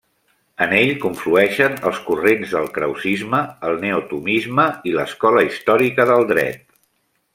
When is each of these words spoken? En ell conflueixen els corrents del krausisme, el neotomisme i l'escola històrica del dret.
En 0.65 0.71
ell 0.75 0.93
conflueixen 1.01 1.75
els 1.89 1.99
corrents 2.07 2.55
del 2.57 2.69
krausisme, 2.77 3.43
el 3.69 3.77
neotomisme 3.85 4.67
i 4.93 4.95
l'escola 4.97 5.45
històrica 5.51 6.09
del 6.15 6.27
dret. 6.33 6.65